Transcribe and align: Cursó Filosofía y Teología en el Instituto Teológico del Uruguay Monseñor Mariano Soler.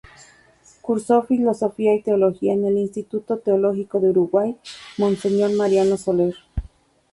Cursó 0.81 1.21
Filosofía 1.21 1.93
y 1.93 2.01
Teología 2.01 2.53
en 2.53 2.65
el 2.65 2.75
Instituto 2.79 3.37
Teológico 3.37 3.99
del 3.99 4.09
Uruguay 4.13 4.57
Monseñor 4.97 5.51
Mariano 5.53 5.95
Soler. 5.95 6.33